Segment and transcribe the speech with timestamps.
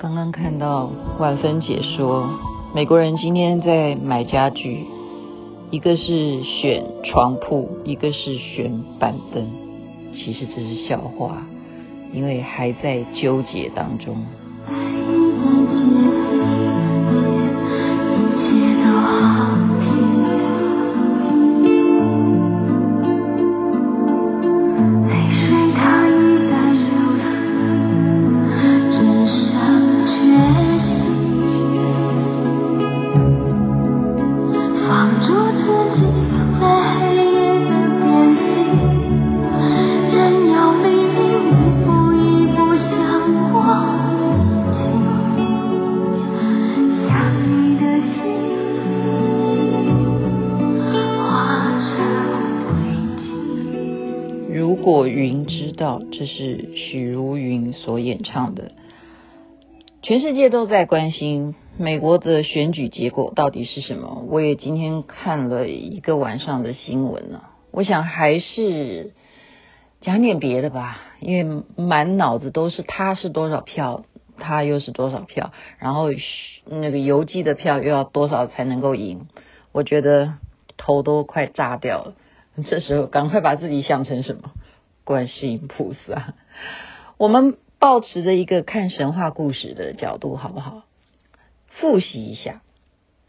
[0.00, 2.26] 刚刚看到万芬姐说，
[2.74, 4.86] 美国人今天在买家具，
[5.70, 9.46] 一个是选床铺，一个是选板凳。
[10.14, 11.46] 其实这是笑话，
[12.14, 14.16] 因为还在纠结当中。
[55.20, 58.72] 云知道，这是许茹芸所演唱的。
[60.02, 64.24] 全世界都在关心美国的选举结果到底是什么。
[64.30, 67.42] 我也今天看了一个晚上的新闻呢。
[67.70, 69.12] 我想还是
[70.00, 74.04] 讲点别的吧，因为满脑子都是他是多少票，
[74.38, 76.06] 他又是多少票，然后
[76.64, 79.26] 那个邮寄的票又要多少才能够赢。
[79.72, 80.32] 我觉得
[80.78, 82.14] 头都快炸掉了。
[82.64, 84.50] 这时候赶快把自己想成什么？
[85.04, 86.34] 观世音菩萨，
[87.16, 90.84] 我们抱持着一个看神话故事的角度，好不好？
[91.68, 92.62] 复习一下，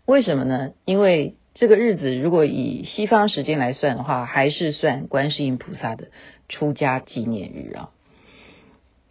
[0.05, 0.73] 为什么呢？
[0.85, 6.09] 因为这个日子如果以西方时间来算的话，还是算观世音菩萨的
[6.49, 7.89] 出家纪念日啊。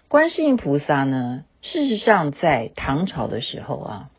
[0.08, 4.10] 观世音菩萨呢，事实上在唐朝的时候啊，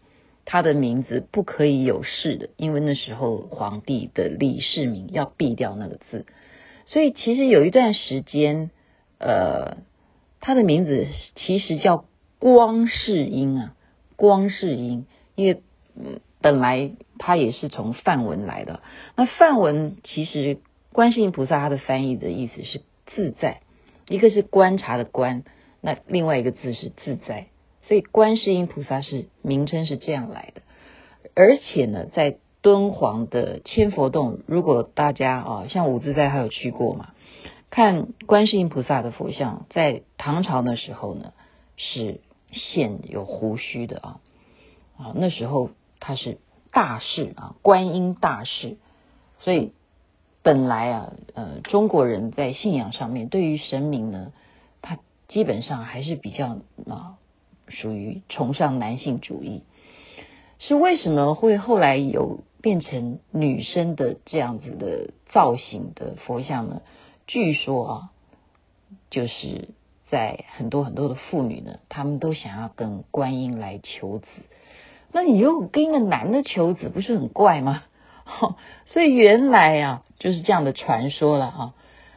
[0.46, 6.26] 他的名字不可以有世的，因为那时候皇帝的李世民要避掉那个字。
[6.92, 8.70] 所以其实有一段时间，
[9.18, 9.78] 呃，
[10.42, 12.04] 他的名字其实叫
[12.38, 13.76] 光世音啊，
[14.18, 15.62] 光世音，因为
[15.96, 18.82] 嗯，本来他也是从梵文来的。
[19.16, 20.58] 那梵文其实
[20.92, 23.62] 观世音菩萨他的翻译的意思是自在，
[24.10, 25.46] 一个是观察的观，
[25.80, 27.48] 那另外一个字是自在，
[27.84, 30.62] 所以观世音菩萨是名称是这样来的，
[31.36, 37.10] 而且呢，在敦煌的千佛洞，如果大家啊，像五自在还有去过嘛，
[37.72, 41.34] 看观世音菩萨的佛像，在唐朝的时候呢，
[41.76, 44.20] 是现有胡须的啊
[44.96, 46.38] 啊，那时候他是
[46.72, 48.78] 大士啊，观音大士，
[49.40, 49.74] 所以
[50.44, 54.34] 本来啊，呃，中国人在信仰上面对于神明呢，
[54.84, 55.00] 他
[55.30, 57.18] 基本上还是比较啊，
[57.70, 59.64] 属于崇尚男性主义，
[60.60, 62.42] 是为什么会后来有？
[62.62, 66.82] 变成女生的这样子的造型的佛像呢？
[67.28, 68.10] 据说啊，
[69.10, 69.70] 就是
[70.10, 74.26] 在很多很多的妇女呢，她们都想要跟观音来求子。
[75.12, 77.84] 那你如果跟一个男的求子，不是很怪吗？
[78.86, 81.74] 所以原来啊，就是这样的传说了哈。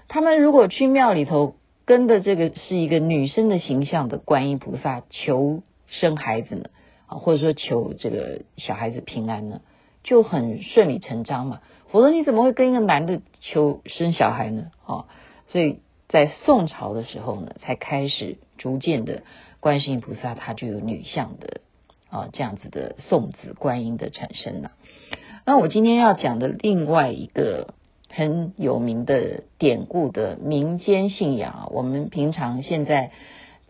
[0.08, 1.56] 他们如果去庙里头
[1.86, 6.70] 跟的这个是一个女生的形象的观音菩萨求生孩子呢，
[7.06, 9.60] 啊，或者说求这个小孩子平安呢？
[10.04, 14.70] 就很顺理成章嘛，否则你怎么会跟一个男的求生小孩呢？
[14.84, 15.06] 啊，
[15.48, 19.22] 所以在宋朝的时候呢，才开始逐渐的
[19.60, 21.62] 观世音菩萨他就有女相的
[22.10, 24.72] 啊这样子的送子观音的产生了。
[25.46, 27.72] 那我今天要讲的另外一个
[28.10, 33.10] 很有名的典故的民间信仰啊，我们平常现在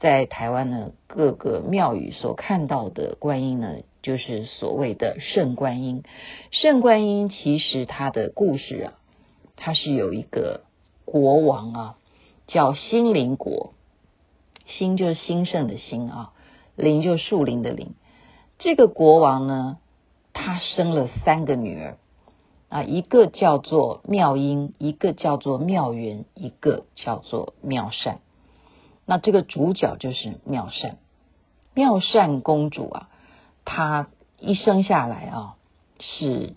[0.00, 3.76] 在台湾呢各个庙宇所看到的观音呢。
[4.04, 6.02] 就是所谓的圣观音，
[6.50, 8.92] 圣观音其实它的故事啊，
[9.56, 10.60] 它是有一个
[11.06, 11.96] 国王啊，
[12.46, 13.72] 叫心灵国，
[14.66, 16.32] 心就是兴盛的兴啊，
[16.76, 17.94] 灵就树林的灵。
[18.58, 19.78] 这个国王呢，
[20.34, 21.96] 他生了三个女儿
[22.68, 28.18] 啊，一个叫做妙音，一个叫做妙缘，一个叫做妙善。
[29.06, 30.98] 那这个主角就是妙善，
[31.72, 33.08] 妙善公主啊。
[33.64, 34.08] 他
[34.38, 35.56] 一生下来啊，
[36.00, 36.54] 是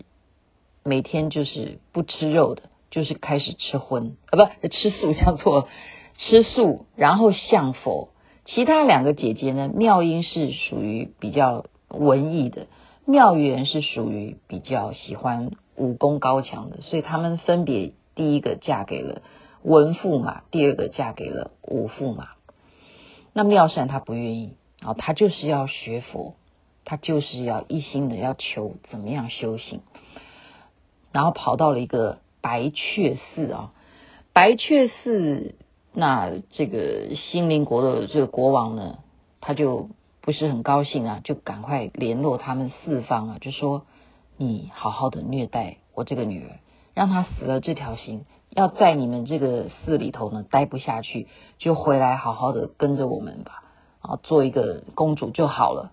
[0.84, 5.68] 每天就是不吃肉的，就是开始吃荤啊，不吃素， 叫做
[6.18, 8.10] 吃素，然后向佛。
[8.44, 12.66] 其他两个姐姐呢，妙音是属于比较文艺的，
[13.04, 19.22] 妙缘是属于比较喜欢武功高强的，所以他们分别第一个嫁给了
[19.62, 22.28] 文驸马，第二个嫁给了武驸马。
[23.34, 26.34] 那妙善她不愿意啊，她就是要学佛。
[26.90, 29.82] 他就是要一心的要求怎么样修行，
[31.12, 33.72] 然后跑到了一个白雀寺啊，
[34.32, 35.54] 白雀寺，
[35.92, 39.00] 那这个新林国的这个国王呢，
[39.42, 39.90] 他就
[40.22, 43.82] 不是很高兴啊，就赶快联络他们四方啊，就说
[44.38, 46.58] 你好好的虐待我这个女儿，
[46.94, 53.62] 让她死了这条心，要在你们这个寺里头呢待不下去，就回来好好的跟着我们吧，
[54.00, 55.92] 啊，做一个公主就好了。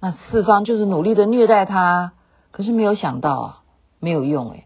[0.00, 2.12] 那四方就是努力的虐待她，
[2.50, 3.62] 可是没有想到啊，
[4.00, 4.64] 没有用诶，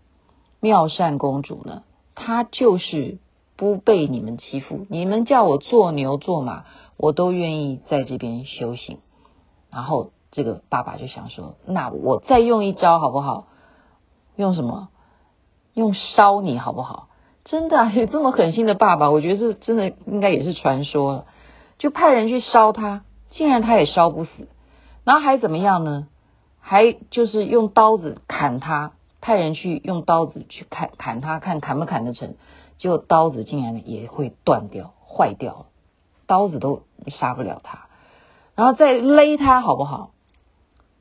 [0.61, 1.83] 妙善公主呢，
[2.15, 3.19] 她就是。
[3.55, 6.65] 不被你们欺负，你们叫我做牛做马，
[6.97, 8.99] 我都愿意在这边修行。
[9.71, 13.45] 然后这个爸爸就想说，那我再用一招好不好？
[14.35, 14.89] 用什么？
[15.75, 17.09] 用烧你好不好？
[17.45, 21.27] 真的有这么狠心的爸爸，我觉得这真的应该也是传说了。
[21.79, 24.49] 就派人去烧他，竟然他也烧不死，
[25.05, 26.09] 然后还怎么样呢？
[26.61, 32.37] 还就是用刀子砍他，派人去用刀子去砍砍他，看砍不砍得成。
[32.79, 35.67] 结果刀子竟然也会断掉、坏掉，
[36.27, 37.87] 刀子都杀不了他，
[38.55, 40.11] 然后再勒他好不好？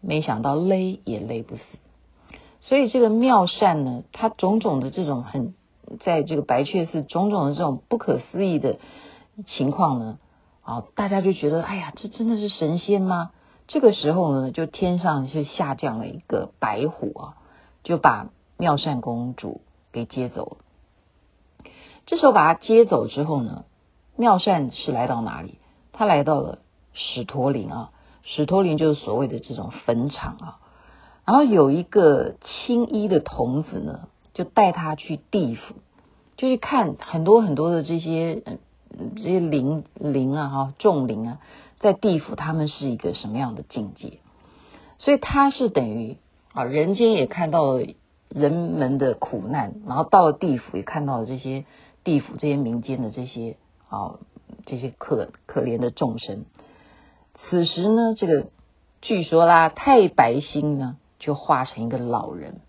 [0.01, 1.61] 没想到勒也勒不死，
[2.59, 5.53] 所以这个妙善呢，他种种的这种很，
[6.03, 8.79] 在这个白雀寺种种的这种不可思议的
[9.45, 10.17] 情况呢，
[10.63, 13.29] 啊，大家就觉得，哎呀，这真的是神仙吗？
[13.71, 17.37] 这个时候呢，就天上就下降了一个白虎啊，
[17.83, 18.27] 就把
[18.57, 19.61] 妙善公主
[19.93, 21.71] 给接走了。
[22.05, 23.63] 这时候把她接走之后呢，
[24.17, 25.57] 妙善是来到哪里？
[25.93, 26.59] 她来到了
[26.91, 27.91] 史陀林啊，
[28.23, 30.59] 史陀林就是所谓的这种坟场啊。
[31.23, 35.75] 然后有一个青衣的童子呢，就带她去地府，
[36.35, 38.43] 就去看很多很多的这些
[39.15, 41.39] 这些灵灵啊哈，众灵啊，
[41.81, 44.19] 在地府他们是一个什么样的境界？
[44.99, 46.15] 所以他是等于
[46.53, 47.85] 啊，人间也看到了
[48.29, 51.65] 人们的苦难，然后到了地府也看到了这些。
[52.03, 53.57] 地府这些民间的这些
[53.87, 54.17] 啊，
[54.65, 56.45] 这些可可怜的众生，
[57.43, 58.47] 此时呢，这个
[59.03, 62.61] 据说啦，太白星呢就化成一个老人，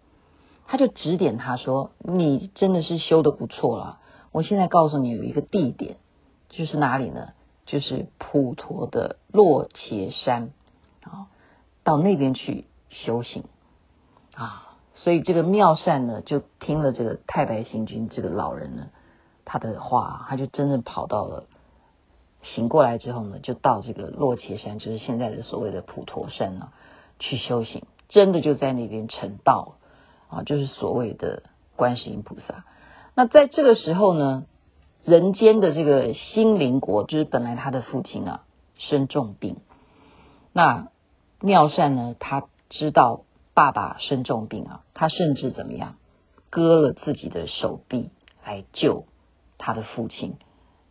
[0.66, 4.00] 他就指点他说：“你真的是修得不错了，
[4.32, 5.96] 我现在告诉你有一个地点，
[6.50, 7.30] 就是哪里呢？
[7.66, 10.50] 就是普陀的落茄山
[11.02, 11.26] 啊，
[11.84, 13.44] 到那边去修行
[14.34, 18.88] 啊。”所以这个妙善呢，就听了这个太白星君这个老人呢。
[19.44, 21.46] 他的话，他就真正跑到了，
[22.42, 26.72] 醒过来之后呢，就到这个落茄山，就是现在的所谓的普陀山啊，
[27.18, 29.74] 去修行，真的就在那边成道
[30.28, 31.42] 啊，就是所谓的
[31.74, 32.64] 观世音菩萨。
[33.16, 34.44] 那在这个时候呢，
[35.04, 38.42] 人间的这个心灵国，就是本来他的父亲啊
[38.78, 39.56] 生重病，
[40.52, 40.88] 那
[41.40, 43.22] 妙善呢，他知道
[43.54, 45.96] 爸爸生重病啊，他甚至怎么样，
[46.50, 48.10] 割了自己的手臂
[48.44, 49.04] 来救。
[49.64, 50.38] 他的父亲，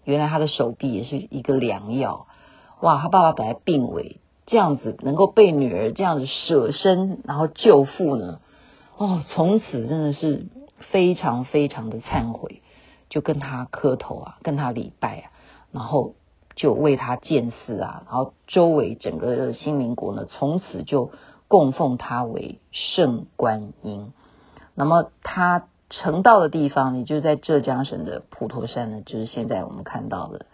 [0.06, 2.28] 原来他的手臂也是一个良药，
[2.80, 3.02] 哇！
[3.02, 8.40] 他爸爸本来病危，这样子能够被女儿这样子舍身然后救父呢，
[8.96, 10.48] 哦，从此真的是
[10.78, 12.62] 非常非常的忏悔，
[13.12, 15.32] 就跟他磕头啊，跟他礼拜啊，
[15.72, 16.16] 然后
[16.56, 21.12] 就为他建寺啊，然后周围整个兴灵国呢，从此就
[21.48, 24.12] 供奉他为圣观音，
[24.74, 25.68] 那么他。
[25.94, 30.46] 成道的地方，也就是在浙江省的普陀山呢，就是现在我们看到的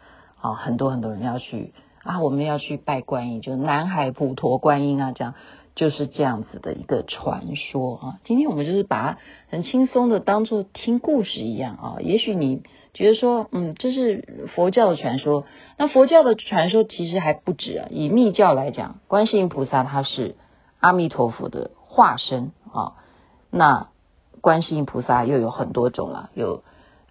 [0.42, 5.34] 啊，很多很多人要去啊，我们要去拜观音，就南海普陀观音啊，这样
[5.76, 8.20] 就是这样子的一个传说啊。
[8.24, 9.18] 今天我们就是把它
[9.50, 11.96] 很轻松的当做听故事一样啊。
[12.00, 12.64] 也许你
[12.94, 15.46] 觉得说，嗯，这是佛教的传说，
[15.78, 17.88] 那佛教的传说其实还不止啊。
[17.90, 20.36] 以密教来讲，观世音菩萨他是
[20.80, 22.94] 阿弥陀佛的化身啊，
[23.52, 23.90] 那。
[24.40, 26.64] 观世音菩萨又有很多种了，有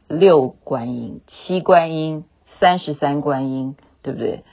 [0.09, 2.25] 六观音、七观音、
[2.61, 4.45] 三十三观音，对不对？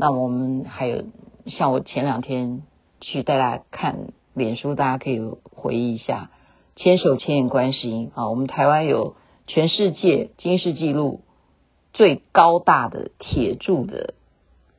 [0.00, 1.04] 那我们还有
[1.44, 2.62] 像我前两天
[3.02, 5.20] 去带大家看脸书，大家可以
[5.54, 6.30] 回忆一下
[6.74, 8.30] 千手千眼观世音啊。
[8.30, 9.14] 我们台湾有
[9.46, 11.20] 全世界金世纪录
[11.92, 14.14] 最高大的铁柱的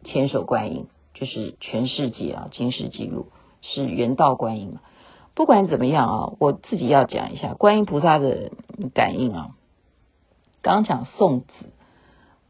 [0.04, 3.28] 千手观音，就是全世界啊金世纪录
[3.62, 4.82] 是圆道观音嘛。
[5.36, 8.52] 不管怎么样啊，我自己要讲一下观音菩萨的
[8.96, 9.52] 感应啊。
[10.64, 11.48] 刚讲送子，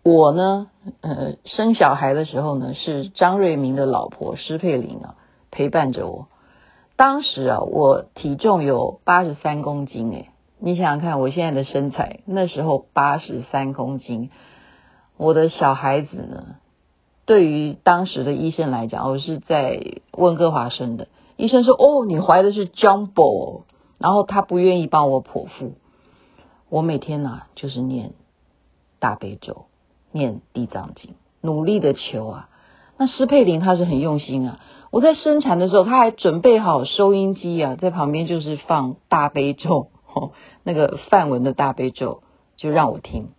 [0.03, 0.67] 我呢，
[1.01, 5.15] 呃，生小孩的时候呢，是张瑞明的老婆施佩玲啊
[5.51, 6.27] 陪伴着我。
[6.95, 10.29] 当时啊，我体重有八十三公斤诶，
[10.59, 14.31] 你想想看，我现在的身材，那时候八十三公斤，
[15.17, 16.55] 我的小孩子呢，
[17.25, 21.07] 对于当时的医生来讲，我是在温哥华生的。
[21.37, 23.61] 医生说：“哦，你怀的是 Jumbo，
[23.97, 25.73] 然后他不愿意帮我剖腹。
[26.69, 28.13] 我每天呢、啊，就是念
[28.99, 29.65] 大悲咒，
[30.11, 32.49] 念地藏经，努力的求啊。
[32.97, 34.59] 那施佩玲她是很用心啊，
[34.91, 40.31] 我在生产的时候，她还准备好收音机啊，在旁边就是放大悲咒，哦，
[40.63, 42.21] 那个梵文的大悲咒，
[42.57, 43.29] 就让我听，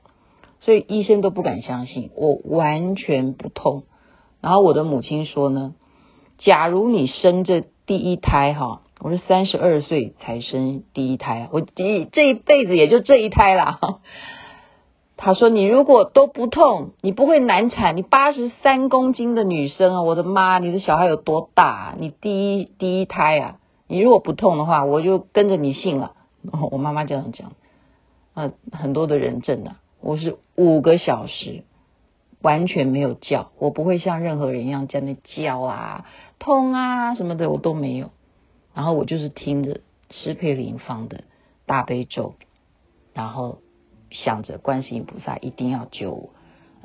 [0.58, 3.84] 所以医生都不敢相信我完全不痛。
[4.40, 5.74] 然后我的母亲说呢，
[6.38, 13.78] 假如你生这第一胎哈，我是三十二岁才生第一胎，我第这一辈子也就这一胎啦。
[15.24, 17.96] 他说：“你如果都不痛，你不会难产。
[17.96, 21.94] 你八十三公斤的女生啊，我的妈，你的小孩有多大？
[21.96, 26.14] 你第一第一胎啊，你如果不痛的话，我就跟着你姓了。
[26.72, 27.52] ”我妈妈这样讲。
[28.34, 31.62] 呃，很多的人证啊，我是五个小时
[32.40, 36.04] 完全没有叫，我不会像任何人一样在那叫啊、
[36.40, 38.10] 痛啊什么的，我都没有。
[38.74, 41.22] 然后我就是听着施佩玲放的
[41.64, 42.34] 大悲咒，
[43.14, 43.58] 然后。
[44.12, 46.30] 想着观世音菩萨一定要救我，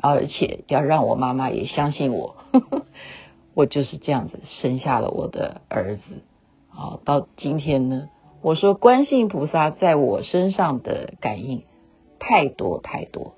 [0.02, 2.36] 而且要让我妈妈也相信我，
[3.54, 6.02] 我就是这样子生下了我的儿子。
[6.70, 8.10] 好，到今天呢，
[8.42, 11.64] 我说观世音菩萨在我身上的感应
[12.20, 13.34] 太多太多，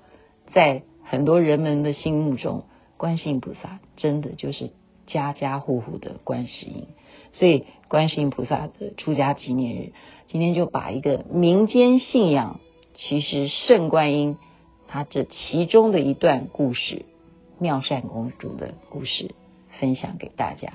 [0.52, 2.64] 在很多人们的心目中，
[2.96, 4.70] 观世音菩萨真的就是
[5.06, 6.86] 家家户户的观世音。
[7.32, 9.92] 所以观世音菩萨的出家纪念日，
[10.28, 12.60] 今天就把一个民间信仰。
[12.94, 14.36] 其实圣观音，
[14.88, 17.04] 她这其中的一段故事，
[17.58, 19.34] 妙善公主的故事，
[19.78, 20.74] 分享给大家。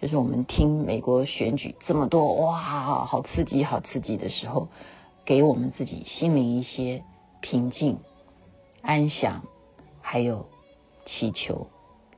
[0.00, 4.68] 就是我们听美国选举这么多，哇，好刺激，好刺激的时候，
[5.24, 7.02] 给我们自己心灵一些
[7.40, 7.98] 平静、
[8.82, 9.44] 安详，
[10.02, 10.46] 还有
[11.06, 11.68] 祈求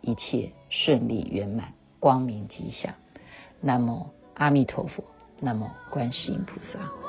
[0.01, 2.95] 一切顺利圆满、光明吉祥。
[3.61, 5.05] 南无阿弥陀佛，
[5.41, 7.06] 南无观世音菩萨。